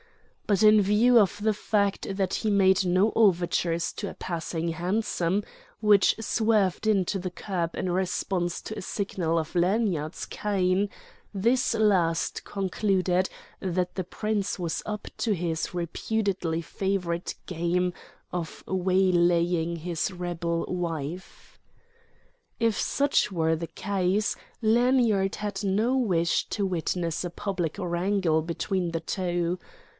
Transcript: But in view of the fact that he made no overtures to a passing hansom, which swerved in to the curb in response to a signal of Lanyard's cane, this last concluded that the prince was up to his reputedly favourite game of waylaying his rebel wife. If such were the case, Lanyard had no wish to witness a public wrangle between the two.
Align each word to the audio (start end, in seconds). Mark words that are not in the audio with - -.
But 0.47 0.63
in 0.63 0.81
view 0.81 1.17
of 1.17 1.39
the 1.41 1.53
fact 1.53 2.17
that 2.17 2.33
he 2.33 2.49
made 2.49 2.85
no 2.85 3.13
overtures 3.15 3.93
to 3.93 4.09
a 4.09 4.15
passing 4.15 4.69
hansom, 4.69 5.43
which 5.79 6.15
swerved 6.19 6.87
in 6.87 7.05
to 7.05 7.19
the 7.19 7.29
curb 7.29 7.75
in 7.75 7.89
response 7.89 8.61
to 8.63 8.77
a 8.77 8.81
signal 8.81 9.37
of 9.37 9.55
Lanyard's 9.55 10.25
cane, 10.25 10.89
this 11.33 11.73
last 11.75 12.43
concluded 12.43 13.29
that 13.61 13.93
the 13.95 14.03
prince 14.03 14.57
was 14.59 14.83
up 14.85 15.07
to 15.19 15.33
his 15.33 15.71
reputedly 15.73 16.61
favourite 16.61 17.35
game 17.45 17.93
of 18.33 18.63
waylaying 18.67 19.77
his 19.77 20.11
rebel 20.11 20.65
wife. 20.67 21.59
If 22.59 22.77
such 22.77 23.31
were 23.31 23.55
the 23.55 23.67
case, 23.67 24.35
Lanyard 24.61 25.35
had 25.35 25.63
no 25.63 25.95
wish 25.95 26.49
to 26.49 26.65
witness 26.65 27.23
a 27.23 27.29
public 27.29 27.77
wrangle 27.79 28.41
between 28.41 28.91
the 28.91 28.99
two. 28.99 29.57